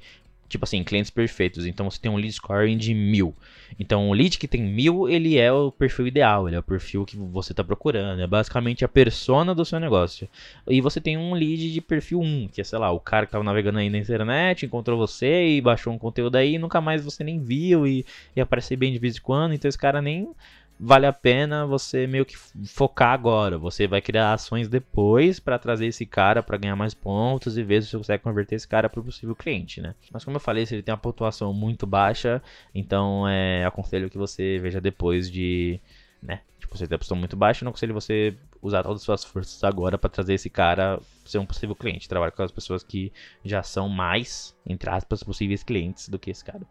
Tipo 0.48 0.66
assim, 0.66 0.84
clientes 0.84 1.12
perfeitos. 1.12 1.66
Então 1.66 1.90
você 1.90 2.00
tem 2.00 2.12
um 2.12 2.16
lead 2.16 2.32
scoring 2.34 2.78
de 2.78 2.94
mil. 2.94 3.36
Então 3.80 4.10
o 4.10 4.14
lead 4.14 4.38
que 4.38 4.48
tem 4.48 4.62
mil, 4.62 5.10
ele 5.10 5.38
é 5.38 5.52
o 5.52 5.72
perfil 5.72 6.08
ideal, 6.08 6.48
ele 6.48 6.56
é 6.56 6.60
o 6.60 6.64
perfil 6.64 7.06
que 7.06 7.18
você 7.18 7.52
está 7.54 7.64
procurando. 7.64 8.22
É 8.22 8.28
basicamente 8.28 8.86
a 8.86 8.88
persona 8.88 9.54
do 9.54 9.66
seu 9.66 9.80
negócio. 9.80 10.28
E 10.68 10.80
você 10.80 11.02
tem 11.02 11.18
um 11.18 11.34
lead 11.34 11.72
de 11.72 11.82
perfil 11.82 12.22
1, 12.22 12.50
que 12.54 12.62
é, 12.62 12.64
sei 12.64 12.80
lá, 12.80 12.92
o 12.92 13.00
cara 13.00 13.26
que 13.26 13.30
estava 13.30 13.44
navegando 13.44 13.80
aí 13.80 13.90
na 13.90 13.98
internet, 13.98 14.66
encontrou 14.66 14.98
você 14.98 15.48
e 15.50 15.62
baixou 15.62 15.94
um 15.94 15.98
conteúdo 15.98 16.36
aí 16.36 16.56
e 16.56 16.60
nunca 16.60 16.80
mais 16.80 17.04
você 17.04 17.24
nem 17.24 17.40
viu 17.40 17.86
e, 17.86 18.06
e 18.36 18.42
aparece 18.42 18.76
bem 18.76 18.94
de 18.94 19.00
vez 19.00 19.18
em 19.18 19.22
quando. 19.22 19.54
Então 19.54 19.68
esse 19.68 19.78
cara 19.78 20.02
nem 20.02 20.30
vale 20.80 21.06
a 21.06 21.14
pena 21.14 21.66
você 21.66 22.06
meio 22.08 22.26
que 22.26 22.38
focar 22.68 23.14
agora. 23.14 23.58
Você 23.58 23.88
vai 23.88 24.02
criar 24.02 24.34
ações 24.34 24.68
depois 24.68 25.40
para 25.40 25.58
trazer 25.58 25.88
esse 25.88 26.06
cara 26.06 26.44
para 26.44 26.58
ganhar 26.58 26.76
mais 26.76 26.94
pontos 26.94 27.58
e 27.58 27.64
ver 27.64 27.82
se 27.82 27.90
você 27.90 27.98
consegue 27.98 28.24
converter 28.24 28.56
esse 28.56 28.68
cara 28.68 28.90
para 28.90 29.00
o 29.00 29.04
possível 29.04 29.36
cliente, 29.36 29.82
né? 29.82 29.96
Mas 30.12 30.24
como 30.24 30.38
eu 30.38 30.42
falei, 30.42 30.66
se 30.66 30.76
ele 30.76 30.84
tem 30.84 30.94
uma 30.94 30.98
pontuação 30.98 31.54
muito 31.54 31.88
baixa, 31.88 32.42
então 32.74 33.28
é 33.28 33.66
aconselho 33.66 34.10
que 34.10 34.18
você 34.18 34.60
veja 34.60 34.80
depois 34.80 35.30
de, 35.30 35.80
né? 36.22 36.42
Tipo, 36.60 36.78
você 36.78 36.88
tem 36.88 36.96
a 36.96 37.00
pontuação 37.00 37.18
muito 37.18 37.36
baixa, 37.36 37.66
não 37.66 37.70
aconselho 37.70 37.94
você 37.94 38.38
usar 38.62 38.84
todas 38.84 39.02
as 39.02 39.06
suas 39.06 39.24
forças 39.24 39.64
agora 39.64 39.98
para 39.98 40.10
trazer 40.10 40.34
esse 40.34 40.50
cara 40.50 41.00
ser 41.26 41.40
um 41.40 41.46
possível 41.46 41.76
cliente. 41.76 42.08
Trabalhe 42.08 42.32
com 42.32 42.44
as 42.44 42.52
pessoas 42.52 42.84
que 42.84 43.12
já 43.44 43.64
são 43.64 43.90
mais, 43.90 44.56
entre 44.66 44.90
aspas, 44.90 45.24
possíveis 45.24 45.64
clientes 45.64 46.10
do 46.10 46.20
que 46.20 46.32
esse 46.32 46.44
cara. 46.44 46.66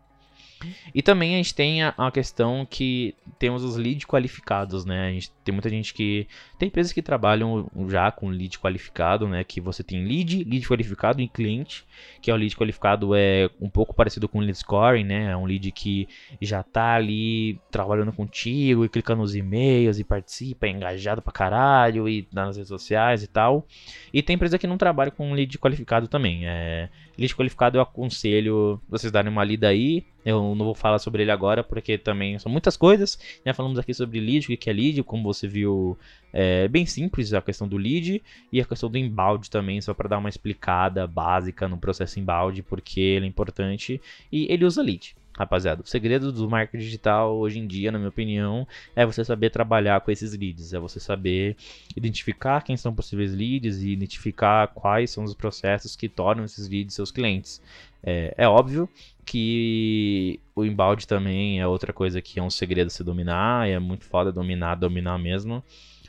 E 0.95 1.03
também 1.03 1.35
a 1.35 1.37
gente 1.37 1.55
tem 1.55 1.83
a, 1.83 1.95
a, 1.97 2.11
questão 2.11 2.67
que 2.69 3.15
temos 3.39 3.63
os 3.63 3.77
leads 3.77 4.07
qualificados, 4.07 4.85
né? 4.85 5.09
A 5.09 5.13
gente 5.13 5.31
tem 5.45 5.53
muita 5.53 5.69
gente 5.69 5.93
que. 5.93 6.27
Tem 6.59 6.69
empresas 6.69 6.93
que 6.93 7.03
trabalham 7.03 7.71
já 7.89 8.11
com 8.11 8.29
lead 8.29 8.59
qualificado, 8.59 9.29
né? 9.29 9.45
Que 9.45 9.61
você 9.61 9.83
tem 9.83 10.05
lead, 10.05 10.45
lead 10.45 10.67
qualificado 10.67 11.21
e 11.21 11.29
cliente. 11.29 11.85
Que 12.23 12.31
é 12.31 12.35
o 12.35 12.37
lead 12.37 12.57
qualificado 12.57 13.15
é 13.15 13.51
um 13.61 13.69
pouco 13.69 13.95
parecido 13.95 14.29
com 14.29 14.41
lead 14.41 14.57
scoring, 14.57 15.05
né? 15.05 15.31
É 15.33 15.37
um 15.37 15.45
lead 15.45 15.71
que 15.73 16.09
já 16.41 16.63
tá 16.63 16.95
ali 16.95 17.61
trabalhando 17.71 18.13
contigo 18.13 18.85
e 18.85 18.89
clicando 18.89 19.23
nos 19.23 19.35
e-mails 19.35 19.99
e 19.99 20.05
participa, 20.05 20.67
é 20.67 20.71
engajado 20.71 21.21
pra 21.21 21.33
caralho 21.33 22.09
e 22.09 22.27
nas 22.33 22.57
redes 22.57 22.69
sociais 22.69 23.23
e 23.23 23.27
tal. 23.27 23.67
E 24.13 24.23
tem 24.23 24.35
empresa 24.35 24.59
que 24.59 24.67
não 24.67 24.79
trabalha 24.79 25.11
com 25.11 25.33
lead 25.33 25.59
qualificado 25.59 26.09
também. 26.09 26.47
É 26.47 26.89
Lead 27.19 27.35
qualificado 27.35 27.79
eu 27.79 27.83
aconselho 27.83 28.81
vocês 28.89 29.11
darem 29.11 29.31
uma 29.31 29.45
lida 29.45 29.69
aí. 29.69 30.05
Eu 30.25 30.55
não 30.55 30.65
vou 30.65 30.75
falar 30.75 30.99
sobre 30.99 31.23
ele 31.23 31.31
agora 31.31 31.63
porque 31.63 31.97
também 31.97 32.39
são 32.39 32.51
muitas 32.51 32.77
coisas. 32.77 33.19
Já 33.45 33.55
falamos 33.55 33.79
aqui 33.79 33.95
sobre 33.95 34.21
lead, 34.21 34.53
o 34.53 34.57
que 34.57 34.69
é 34.69 34.73
lead, 34.73 35.03
como 35.03 35.23
você 35.23 35.47
viu, 35.47 35.97
é 36.33 36.67
bem 36.69 36.85
simples 36.85 37.33
a 37.33 37.41
questão 37.41 37.67
do 37.67 37.77
lead 37.77 38.23
e 38.53 38.61
a 38.61 38.65
questão 38.65 38.91
do 38.91 38.99
embalde 38.99 39.49
também, 39.49 39.81
só 39.81 39.95
para 39.95 40.09
dar 40.09 40.19
uma 40.19 40.29
explicada 40.29 41.07
básica 41.07 41.69
no 41.69 41.79
processo 41.79 42.19
embalde, 42.19 42.63
porque 42.63 43.01
ele 43.01 43.27
é 43.27 43.29
importante 43.29 44.01
e 44.31 44.47
ele 44.53 44.65
usa 44.65 44.83
lead. 44.83 45.15
Rapaziada, 45.37 45.83
o 45.83 45.87
segredo 45.87 46.33
do 46.33 46.49
marketing 46.49 46.83
digital 46.83 47.37
hoje 47.37 47.59
em 47.59 47.67
dia, 47.67 47.93
na 47.93 47.99
minha 47.99 48.09
opinião, 48.09 48.67
é 48.95 49.05
você 49.05 49.23
saber 49.23 49.51
trabalhar 49.51 50.01
com 50.01 50.11
esses 50.11 50.33
leads, 50.33 50.73
é 50.73 50.79
você 50.79 50.99
saber 50.99 51.57
identificar 51.95 52.63
quem 52.63 52.75
são 52.75 52.95
possíveis 52.95 53.35
leads 53.35 53.83
e 53.83 53.91
identificar 53.91 54.69
quais 54.69 55.11
são 55.11 55.25
os 55.25 55.35
processos 55.35 55.95
que 55.95 56.09
tornam 56.09 56.45
esses 56.45 56.69
leads 56.69 56.95
seus 56.95 57.11
clientes. 57.11 57.61
É, 58.03 58.35
é 58.39 58.49
óbvio 58.49 58.89
que 59.27 60.41
o 60.55 60.65
embalde 60.65 61.07
também 61.07 61.61
é 61.61 61.67
outra 61.67 61.93
coisa 61.93 62.23
que 62.23 62.41
é 62.41 62.43
um 62.43 62.49
segredo 62.49 62.89
se 62.89 63.05
dominar, 63.05 63.69
é 63.69 63.79
muito 63.79 64.05
foda 64.07 64.33
dominar, 64.33 64.77
dominar 64.77 65.19
mesmo. 65.19 65.63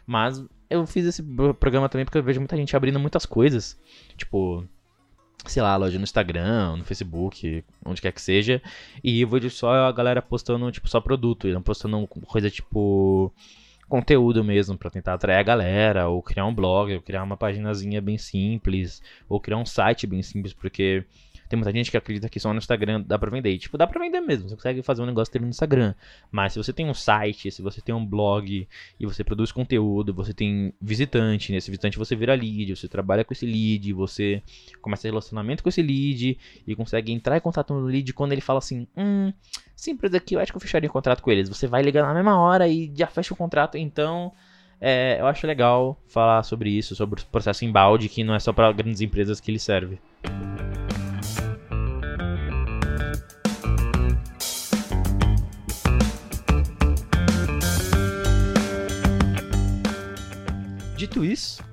Mas 0.05 0.41
eu 0.69 0.85
fiz 0.85 1.05
esse 1.05 1.21
programa 1.59 1.89
também 1.89 2.05
porque 2.05 2.17
eu 2.17 2.23
vejo 2.23 2.39
muita 2.39 2.55
gente 2.55 2.75
abrindo 2.77 2.99
muitas 2.99 3.25
coisas. 3.25 3.77
Tipo, 4.15 4.63
sei 5.45 5.61
lá, 5.61 5.75
loja 5.75 5.97
no 5.97 6.03
Instagram, 6.03 6.77
no 6.77 6.83
Facebook, 6.83 7.63
onde 7.85 8.01
quer 8.01 8.11
que 8.11 8.21
seja. 8.21 8.61
E 9.03 9.23
vejo 9.25 9.49
só 9.49 9.87
a 9.87 9.91
galera 9.91 10.21
postando, 10.21 10.71
tipo, 10.71 10.89
só 10.89 10.99
produto, 10.99 11.47
e 11.47 11.53
não 11.53 11.61
postando 11.61 12.05
coisa 12.07 12.49
tipo 12.49 13.33
conteúdo 13.87 14.43
mesmo 14.43 14.77
para 14.77 14.89
tentar 14.89 15.13
atrair 15.13 15.39
a 15.39 15.43
galera, 15.43 16.09
ou 16.09 16.21
criar 16.21 16.45
um 16.45 16.53
blog, 16.53 16.93
ou 16.93 17.01
criar 17.01 17.23
uma 17.23 17.37
paginazinha 17.37 18.01
bem 18.01 18.17
simples, 18.17 19.01
ou 19.29 19.39
criar 19.39 19.57
um 19.57 19.65
site 19.65 20.05
bem 20.05 20.21
simples, 20.21 20.53
porque 20.53 21.05
tem 21.47 21.57
muita 21.57 21.71
gente 21.71 21.89
que 21.89 21.97
acredita 21.97 22.29
que 22.29 22.39
só 22.39 22.51
no 22.51 22.59
Instagram 22.59 23.01
dá 23.05 23.17
pra 23.17 23.29
vender. 23.29 23.51
E, 23.51 23.57
tipo, 23.57 23.77
dá 23.77 23.87
pra 23.87 23.99
vender 23.99 24.19
mesmo. 24.21 24.49
Você 24.49 24.55
consegue 24.55 24.81
fazer 24.81 25.01
um 25.01 25.05
negócio 25.05 25.31
ter 25.31 25.41
no 25.41 25.47
Instagram. 25.47 25.93
Mas 26.31 26.53
se 26.53 26.59
você 26.59 26.73
tem 26.73 26.89
um 26.89 26.93
site, 26.93 27.51
se 27.51 27.61
você 27.61 27.81
tem 27.81 27.95
um 27.95 28.05
blog 28.05 28.67
e 28.99 29.05
você 29.05 29.23
produz 29.23 29.51
conteúdo, 29.51 30.13
você 30.13 30.33
tem 30.33 30.73
visitante, 30.81 31.51
nesse 31.51 31.71
visitante 31.71 31.97
você 31.97 32.15
vira 32.15 32.33
lead, 32.33 32.75
você 32.75 32.87
trabalha 32.87 33.23
com 33.23 33.33
esse 33.33 33.45
lead, 33.45 33.93
você 33.93 34.41
começa 34.81 35.07
relacionamento 35.07 35.63
com 35.63 35.69
esse 35.69 35.81
lead 35.81 36.37
e 36.65 36.75
consegue 36.75 37.11
entrar 37.11 37.37
em 37.37 37.41
contato 37.41 37.73
no 37.73 37.81
lead 37.81 38.13
quando 38.13 38.33
ele 38.33 38.41
fala 38.41 38.59
assim: 38.59 38.87
hum, 38.95 39.31
essa 39.75 39.89
empresa 39.89 40.17
aqui 40.17 40.35
eu 40.35 40.39
acho 40.39 40.51
que 40.51 40.57
eu 40.57 40.61
fecharia 40.61 40.89
um 40.89 40.93
contrato 40.93 41.21
com 41.21 41.31
eles. 41.31 41.47
Você 41.49 41.67
vai 41.67 41.81
ligar 41.81 42.03
na 42.03 42.13
mesma 42.13 42.39
hora 42.39 42.67
e 42.67 42.91
já 42.95 43.07
fecha 43.07 43.33
o 43.33 43.37
contrato, 43.37 43.77
então. 43.77 44.33
É, 44.79 45.19
eu 45.19 45.25
acho 45.25 45.47
legal 45.47 45.99
falar 46.07 46.43
sobre 46.43 46.69
isso, 46.69 46.95
sobre 46.95 47.19
o 47.19 47.25
processo 47.25 47.65
embalde, 47.65 48.07
que 48.07 48.23
não 48.23 48.35
é 48.35 48.39
só 48.39 48.53
para 48.53 48.71
grandes 48.71 49.01
empresas 49.01 49.39
que 49.39 49.49
ele 49.49 49.57
serve. 49.57 49.99
Isso, 61.23 61.63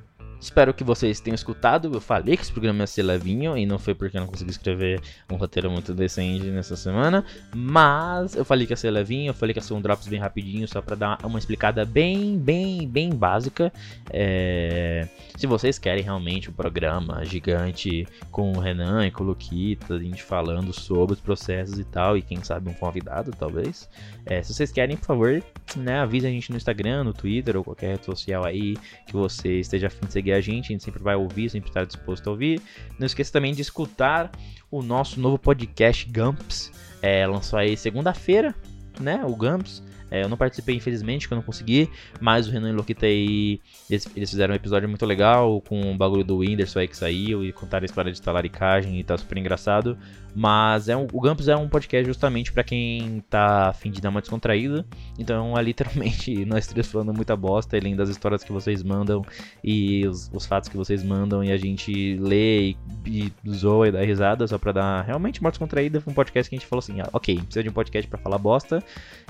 Espero 0.54 0.72
que 0.72 0.84
vocês 0.84 1.18
tenham 1.18 1.34
escutado. 1.34 1.92
Eu 1.92 2.00
falei 2.00 2.36
que 2.36 2.44
esse 2.44 2.52
programa 2.52 2.84
ia 2.84 2.86
ser 2.86 3.02
levinho 3.02 3.58
e 3.58 3.66
não 3.66 3.76
foi 3.76 3.92
porque 3.92 4.16
eu 4.16 4.20
não 4.20 4.28
consegui 4.28 4.52
escrever 4.52 5.00
um 5.28 5.34
roteiro 5.34 5.68
muito 5.68 5.92
decente 5.92 6.44
nessa 6.44 6.76
semana. 6.76 7.24
Mas 7.52 8.36
eu 8.36 8.44
falei 8.44 8.64
que 8.64 8.72
ia 8.72 8.76
ser 8.76 8.92
levinho, 8.92 9.30
eu 9.30 9.34
falei 9.34 9.52
que 9.52 9.58
ia 9.58 9.64
ser 9.64 9.74
um 9.74 9.80
drops 9.80 10.06
bem 10.06 10.20
rapidinho, 10.20 10.68
só 10.68 10.80
pra 10.80 10.94
dar 10.94 11.18
uma 11.26 11.40
explicada 11.40 11.84
bem, 11.84 12.38
bem, 12.38 12.86
bem 12.86 13.10
básica. 13.10 13.72
É... 14.08 15.08
Se 15.36 15.48
vocês 15.48 15.76
querem 15.76 16.04
realmente 16.04 16.48
um 16.48 16.52
programa 16.52 17.24
gigante 17.24 18.06
com 18.30 18.52
o 18.52 18.60
Renan 18.60 19.04
e 19.04 19.10
com 19.10 19.24
o 19.24 19.26
Luquita, 19.26 19.94
a 19.94 19.98
gente 19.98 20.22
falando 20.22 20.72
sobre 20.72 21.14
os 21.14 21.20
processos 21.20 21.80
e 21.80 21.84
tal, 21.84 22.16
e 22.16 22.22
quem 22.22 22.44
sabe 22.44 22.70
um 22.70 22.74
convidado 22.74 23.32
talvez. 23.36 23.88
É, 24.24 24.40
se 24.40 24.54
vocês 24.54 24.70
querem, 24.70 24.96
por 24.96 25.06
favor, 25.06 25.42
né, 25.76 25.98
avise 25.98 26.28
a 26.28 26.30
gente 26.30 26.52
no 26.52 26.56
Instagram, 26.56 27.02
no 27.02 27.12
Twitter 27.12 27.56
ou 27.56 27.64
qualquer 27.64 27.94
rede 27.94 28.04
social 28.04 28.44
aí 28.44 28.76
que 29.04 29.12
você 29.12 29.58
esteja 29.58 29.88
afim 29.88 30.06
de 30.06 30.12
seguir 30.12 30.32
a 30.32 30.43
gente, 30.44 30.66
a 30.66 30.68
gente 30.68 30.84
sempre 30.84 31.02
vai 31.02 31.16
ouvir, 31.16 31.50
sempre 31.50 31.70
está 31.70 31.84
disposto 31.84 32.28
a 32.28 32.30
ouvir. 32.30 32.60
Não 32.98 33.06
esqueça 33.06 33.32
também 33.32 33.54
de 33.54 33.62
escutar 33.62 34.30
o 34.70 34.82
nosso 34.82 35.18
novo 35.18 35.38
podcast 35.38 36.10
Gumps. 36.10 36.70
É, 37.00 37.26
lançou 37.26 37.58
aí 37.58 37.76
segunda-feira, 37.76 38.54
né? 39.00 39.24
O 39.24 39.34
Gumps. 39.34 39.82
É, 40.10 40.22
eu 40.22 40.28
não 40.28 40.36
participei, 40.36 40.76
infelizmente, 40.76 41.26
que 41.26 41.34
eu 41.34 41.36
não 41.36 41.42
consegui, 41.42 41.88
mas 42.20 42.46
o 42.46 42.50
Renan 42.50 42.70
e 42.70 42.72
o 42.72 42.76
Lokita 42.76 43.06
aí, 43.06 43.60
eles, 43.90 44.06
eles, 44.14 44.30
fizeram 44.30 44.52
um 44.52 44.56
episódio 44.56 44.88
muito 44.88 45.04
legal 45.04 45.60
com 45.62 45.92
o 45.92 45.96
bagulho 45.96 46.24
do 46.24 46.38
Whindersson 46.38 46.80
aí 46.80 46.88
que 46.88 46.96
saiu 46.96 47.44
e 47.44 47.52
contaram 47.52 47.84
a 47.84 47.86
história 47.86 48.12
de 48.12 48.20
talaricagem 48.20 48.98
e 48.98 49.04
tá 49.04 49.16
super 49.16 49.38
engraçado. 49.38 49.98
Mas 50.34 50.88
é 50.88 50.96
um, 50.96 51.06
o 51.12 51.20
Gampus 51.20 51.46
é 51.46 51.56
um 51.56 51.68
podcast 51.68 52.04
justamente 52.04 52.52
para 52.52 52.64
quem 52.64 53.22
tá 53.30 53.68
afim 53.68 53.90
de 53.90 54.00
dar 54.00 54.08
uma 54.08 54.20
descontraída. 54.20 54.84
Então 55.16 55.56
é 55.56 55.62
literalmente 55.62 56.42
nós 56.44 56.66
três 56.66 56.90
falando 56.90 57.14
muita 57.14 57.36
bosta, 57.36 57.76
além 57.76 57.94
das 57.94 58.08
histórias 58.08 58.42
que 58.42 58.50
vocês 58.50 58.82
mandam 58.82 59.24
e 59.62 60.04
os, 60.06 60.28
os 60.34 60.44
fatos 60.44 60.68
que 60.68 60.76
vocês 60.76 61.04
mandam. 61.04 61.44
E 61.44 61.52
a 61.52 61.56
gente 61.56 62.16
lê 62.16 62.70
e, 62.70 62.76
e 63.06 63.32
zoa 63.48 63.88
e 63.88 63.92
dá 63.92 64.02
risada 64.02 64.46
só 64.48 64.58
pra 64.58 64.72
dar 64.72 65.02
realmente 65.02 65.40
uma 65.40 65.50
descontraída. 65.50 66.00
Foi 66.00 66.12
um 66.12 66.16
podcast 66.16 66.50
que 66.50 66.56
a 66.56 66.58
gente 66.58 66.68
falou 66.68 66.80
assim: 66.80 67.00
ah, 67.00 67.08
ok, 67.12 67.36
precisa 67.36 67.62
de 67.62 67.68
um 67.68 67.72
podcast 67.72 68.08
para 68.08 68.18
falar 68.18 68.38
bosta. 68.38 68.82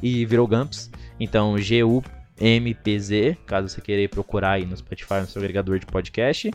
E 0.03 0.25
virou 0.25 0.47
Gampus. 0.47 0.64
Então, 1.19 1.57
G-U. 1.59 2.03
MPZ, 2.41 3.37
caso 3.47 3.69
você 3.69 3.81
queira 3.81 4.09
procurar 4.09 4.53
aí 4.53 4.67
no 4.67 4.77
Spotify, 4.77 5.21
no 5.21 5.27
seu 5.27 5.41
agregador 5.41 5.79
de 5.79 5.87
podcast. 5.87 6.51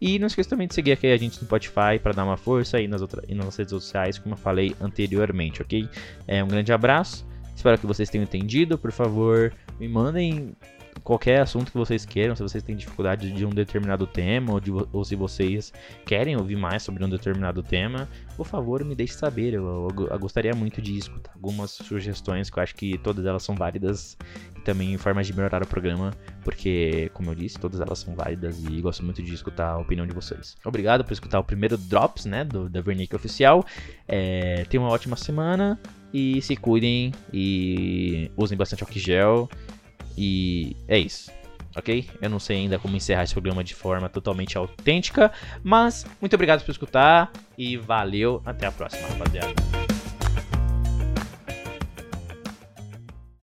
E 0.00 0.18
não 0.18 0.26
esqueça 0.26 0.50
também 0.50 0.68
de 0.68 0.74
seguir 0.74 0.92
aqui 0.92 1.06
a 1.06 1.16
gente 1.16 1.38
no 1.38 1.46
Spotify 1.46 1.98
para 2.02 2.12
dar 2.12 2.24
uma 2.24 2.36
força 2.36 2.78
e 2.80 2.86
nas, 2.86 3.00
outras, 3.00 3.26
nas 3.30 3.56
redes 3.56 3.70
sociais, 3.70 4.18
como 4.18 4.34
eu 4.34 4.38
falei 4.38 4.76
anteriormente, 4.80 5.62
ok? 5.62 5.88
É, 6.26 6.44
um 6.44 6.48
grande 6.48 6.72
abraço, 6.72 7.26
espero 7.56 7.78
que 7.78 7.86
vocês 7.86 8.10
tenham 8.10 8.24
entendido. 8.24 8.76
Por 8.76 8.92
favor, 8.92 9.50
me 9.80 9.88
mandem 9.88 10.54
qualquer 11.02 11.40
assunto 11.40 11.70
que 11.70 11.76
vocês 11.76 12.04
queiram, 12.04 12.36
se 12.36 12.42
vocês 12.42 12.62
têm 12.62 12.76
dificuldade 12.76 13.32
de 13.32 13.44
um 13.44 13.50
determinado 13.50 14.06
tema, 14.06 14.52
ou, 14.52 14.60
de, 14.60 14.70
ou 14.70 15.04
se 15.04 15.14
vocês 15.14 15.72
querem 16.06 16.36
ouvir 16.36 16.56
mais 16.56 16.82
sobre 16.82 17.04
um 17.04 17.08
determinado 17.08 17.62
tema, 17.62 18.08
por 18.36 18.46
favor, 18.46 18.84
me 18.84 18.94
deixe 18.94 19.14
saber. 19.14 19.54
Eu, 19.54 19.64
eu, 19.64 20.08
eu, 20.10 20.18
gostaria 20.18 20.54
muito 20.54 20.80
de 20.80 20.96
escutar 20.96 21.32
algumas 21.34 21.70
sugestões, 21.70 22.50
que 22.50 22.58
eu 22.58 22.62
acho 22.62 22.74
que 22.74 22.98
todas 22.98 23.24
elas 23.24 23.42
são 23.42 23.54
válidas, 23.54 24.16
e 24.56 24.60
também 24.60 24.96
formas 24.96 25.26
de 25.26 25.34
melhorar 25.34 25.62
o 25.62 25.66
programa, 25.66 26.12
porque, 26.42 27.10
como 27.14 27.30
eu 27.30 27.34
disse, 27.34 27.58
todas 27.58 27.80
elas 27.80 27.98
são 27.98 28.14
válidas 28.14 28.62
e 28.64 28.80
gosto 28.80 29.04
muito 29.04 29.22
de 29.22 29.34
escutar 29.34 29.70
a 29.70 29.78
opinião 29.78 30.06
de 30.06 30.14
vocês. 30.14 30.56
Obrigado 30.64 31.04
por 31.04 31.12
escutar 31.12 31.38
o 31.38 31.44
primeiro 31.44 31.76
Drops, 31.76 32.24
né, 32.24 32.44
do, 32.44 32.68
da 32.68 32.80
Vernick 32.80 33.14
Oficial. 33.14 33.64
É, 34.06 34.64
tenham 34.68 34.84
uma 34.84 34.92
ótima 34.92 35.16
semana 35.16 35.78
e 36.12 36.40
se 36.42 36.54
cuidem 36.54 37.12
e 37.32 38.30
usem 38.36 38.56
bastante 38.56 38.84
álcool 38.84 38.98
gel. 38.98 39.48
E 40.16 40.76
é 40.88 40.98
isso. 40.98 41.30
ok? 41.76 42.08
Eu 42.20 42.30
não 42.30 42.38
sei 42.38 42.58
ainda 42.58 42.78
como 42.78 42.96
encerrar 42.96 43.24
esse 43.24 43.32
programa 43.32 43.64
de 43.64 43.74
forma 43.74 44.08
totalmente 44.08 44.56
autêntica, 44.56 45.32
mas 45.62 46.06
muito 46.20 46.34
obrigado 46.34 46.64
por 46.64 46.70
escutar 46.70 47.32
e 47.58 47.76
valeu, 47.76 48.40
até 48.44 48.66
a 48.66 48.72
próxima, 48.72 49.08
rapaziada. 49.08 49.83